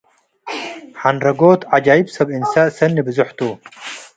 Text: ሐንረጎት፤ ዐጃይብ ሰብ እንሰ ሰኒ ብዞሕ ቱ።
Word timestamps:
ሐንረጎት፤ 1.01 1.61
ዐጃይብ 1.73 2.07
ሰብ 2.15 2.27
እንሰ 2.37 2.53
ሰኒ 2.77 2.95
ብዞሕ 3.07 3.29
ቱ። 3.37 3.39